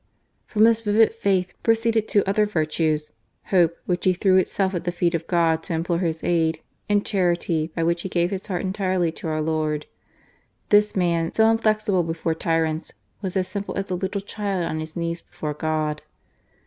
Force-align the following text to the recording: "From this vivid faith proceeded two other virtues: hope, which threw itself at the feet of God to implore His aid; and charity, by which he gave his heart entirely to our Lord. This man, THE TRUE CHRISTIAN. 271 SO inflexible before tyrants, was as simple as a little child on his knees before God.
"From 0.47 0.63
this 0.63 0.81
vivid 0.81 1.13
faith 1.13 1.53
proceeded 1.61 2.07
two 2.07 2.23
other 2.25 2.47
virtues: 2.47 3.11
hope, 3.51 3.77
which 3.85 4.07
threw 4.19 4.37
itself 4.37 4.73
at 4.73 4.83
the 4.83 4.91
feet 4.91 5.13
of 5.13 5.27
God 5.27 5.61
to 5.61 5.75
implore 5.75 5.99
His 5.99 6.23
aid; 6.23 6.59
and 6.89 7.05
charity, 7.05 7.71
by 7.75 7.83
which 7.83 8.01
he 8.01 8.09
gave 8.09 8.31
his 8.31 8.47
heart 8.47 8.63
entirely 8.63 9.11
to 9.11 9.27
our 9.27 9.41
Lord. 9.43 9.85
This 10.69 10.95
man, 10.95 11.25
THE 11.25 11.31
TRUE 11.33 11.45
CHRISTIAN. 11.53 11.57
271 11.61 11.61
SO 11.61 11.69
inflexible 11.69 12.03
before 12.03 12.33
tyrants, 12.33 12.91
was 13.21 13.37
as 13.37 13.47
simple 13.47 13.77
as 13.77 13.91
a 13.91 13.93
little 13.93 14.21
child 14.21 14.63
on 14.65 14.79
his 14.79 14.95
knees 14.95 15.21
before 15.21 15.53
God. 15.53 16.01